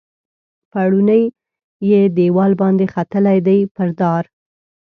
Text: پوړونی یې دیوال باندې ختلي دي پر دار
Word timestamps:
پوړونی 0.71 1.23
یې 1.89 2.01
دیوال 2.17 2.51
باندې 2.61 2.85
ختلي 2.93 3.37
دي 3.47 3.59
پر 3.75 3.89
دار 3.99 4.23